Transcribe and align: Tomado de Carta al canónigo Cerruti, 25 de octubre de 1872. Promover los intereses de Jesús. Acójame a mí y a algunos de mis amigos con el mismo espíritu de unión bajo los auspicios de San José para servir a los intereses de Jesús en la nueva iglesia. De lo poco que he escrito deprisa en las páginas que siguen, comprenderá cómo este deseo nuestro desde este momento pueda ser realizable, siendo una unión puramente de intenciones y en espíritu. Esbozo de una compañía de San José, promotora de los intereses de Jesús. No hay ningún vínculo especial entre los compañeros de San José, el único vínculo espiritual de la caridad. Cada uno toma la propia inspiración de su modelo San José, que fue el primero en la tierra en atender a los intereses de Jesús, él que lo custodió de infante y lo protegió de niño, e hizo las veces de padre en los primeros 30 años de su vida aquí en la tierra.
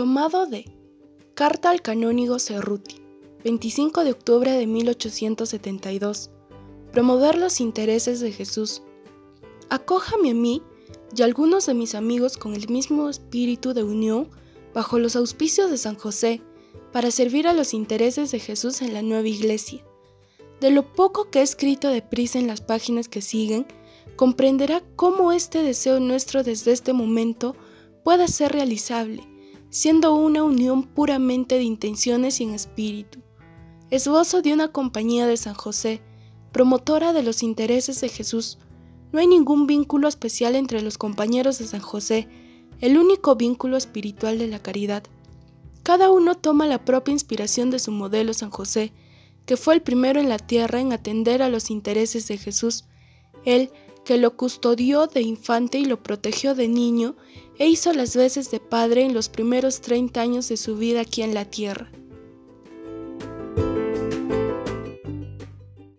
Tomado 0.00 0.46
de 0.46 0.64
Carta 1.34 1.68
al 1.68 1.82
canónigo 1.82 2.38
Cerruti, 2.38 3.02
25 3.44 4.02
de 4.02 4.12
octubre 4.12 4.50
de 4.50 4.66
1872. 4.66 6.30
Promover 6.90 7.36
los 7.36 7.60
intereses 7.60 8.20
de 8.20 8.32
Jesús. 8.32 8.80
Acójame 9.68 10.30
a 10.30 10.34
mí 10.34 10.62
y 11.14 11.20
a 11.20 11.26
algunos 11.26 11.66
de 11.66 11.74
mis 11.74 11.94
amigos 11.94 12.38
con 12.38 12.54
el 12.54 12.70
mismo 12.70 13.10
espíritu 13.10 13.74
de 13.74 13.84
unión 13.84 14.30
bajo 14.72 14.98
los 14.98 15.16
auspicios 15.16 15.70
de 15.70 15.76
San 15.76 15.96
José 15.96 16.40
para 16.92 17.10
servir 17.10 17.46
a 17.46 17.52
los 17.52 17.74
intereses 17.74 18.30
de 18.30 18.38
Jesús 18.38 18.80
en 18.80 18.94
la 18.94 19.02
nueva 19.02 19.28
iglesia. 19.28 19.84
De 20.62 20.70
lo 20.70 20.94
poco 20.94 21.28
que 21.28 21.40
he 21.40 21.42
escrito 21.42 21.90
deprisa 21.90 22.38
en 22.38 22.46
las 22.46 22.62
páginas 22.62 23.06
que 23.06 23.20
siguen, 23.20 23.66
comprenderá 24.16 24.82
cómo 24.96 25.30
este 25.30 25.62
deseo 25.62 26.00
nuestro 26.00 26.42
desde 26.42 26.72
este 26.72 26.94
momento 26.94 27.54
pueda 28.02 28.28
ser 28.28 28.52
realizable, 28.52 29.28
siendo 29.70 30.14
una 30.14 30.42
unión 30.42 30.82
puramente 30.82 31.54
de 31.56 31.62
intenciones 31.62 32.40
y 32.40 32.44
en 32.44 32.54
espíritu. 32.54 33.20
Esbozo 33.90 34.42
de 34.42 34.52
una 34.52 34.68
compañía 34.68 35.26
de 35.26 35.36
San 35.36 35.54
José, 35.54 36.02
promotora 36.52 37.12
de 37.12 37.22
los 37.22 37.42
intereses 37.42 38.00
de 38.00 38.08
Jesús. 38.08 38.58
No 39.12 39.20
hay 39.20 39.26
ningún 39.26 39.66
vínculo 39.66 40.08
especial 40.08 40.54
entre 40.56 40.82
los 40.82 40.98
compañeros 40.98 41.58
de 41.58 41.66
San 41.66 41.80
José, 41.80 42.28
el 42.80 42.98
único 42.98 43.36
vínculo 43.36 43.76
espiritual 43.76 44.38
de 44.38 44.48
la 44.48 44.60
caridad. 44.60 45.04
Cada 45.82 46.10
uno 46.10 46.34
toma 46.36 46.66
la 46.66 46.84
propia 46.84 47.12
inspiración 47.12 47.70
de 47.70 47.78
su 47.78 47.90
modelo 47.90 48.34
San 48.34 48.50
José, 48.50 48.92
que 49.46 49.56
fue 49.56 49.74
el 49.74 49.82
primero 49.82 50.20
en 50.20 50.28
la 50.28 50.38
tierra 50.38 50.80
en 50.80 50.92
atender 50.92 51.42
a 51.42 51.48
los 51.48 51.70
intereses 51.70 52.28
de 52.28 52.38
Jesús, 52.38 52.84
él 53.44 53.70
que 54.04 54.18
lo 54.18 54.36
custodió 54.36 55.06
de 55.06 55.22
infante 55.22 55.78
y 55.78 55.84
lo 55.84 56.02
protegió 56.02 56.54
de 56.54 56.68
niño, 56.68 57.16
e 57.58 57.68
hizo 57.68 57.92
las 57.92 58.16
veces 58.16 58.50
de 58.50 58.60
padre 58.60 59.04
en 59.04 59.14
los 59.14 59.28
primeros 59.28 59.80
30 59.80 60.20
años 60.20 60.48
de 60.48 60.56
su 60.56 60.76
vida 60.76 61.02
aquí 61.02 61.22
en 61.22 61.34
la 61.34 61.44
tierra. 61.44 61.90